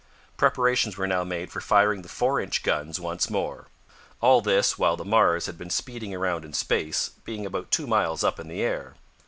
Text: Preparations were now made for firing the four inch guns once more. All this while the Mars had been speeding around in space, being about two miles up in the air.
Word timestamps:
Preparations 0.35 0.97
were 0.97 1.05
now 1.05 1.23
made 1.23 1.51
for 1.51 1.61
firing 1.61 2.01
the 2.01 2.09
four 2.09 2.39
inch 2.39 2.63
guns 2.63 2.99
once 2.99 3.29
more. 3.29 3.67
All 4.19 4.41
this 4.41 4.75
while 4.79 4.97
the 4.97 5.05
Mars 5.05 5.45
had 5.45 5.59
been 5.59 5.69
speeding 5.69 6.11
around 6.11 6.43
in 6.43 6.53
space, 6.53 7.09
being 7.23 7.45
about 7.45 7.69
two 7.69 7.85
miles 7.85 8.23
up 8.23 8.39
in 8.39 8.47
the 8.47 8.63
air. 8.63 8.95